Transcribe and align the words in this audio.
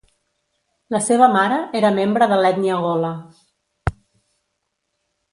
La 0.93 0.99
seva 1.07 1.25
mare 1.33 1.59
era 1.79 1.91
membre 1.99 2.27
de 2.31 2.39
l'ètnia 2.39 2.77
gola. 2.85 3.11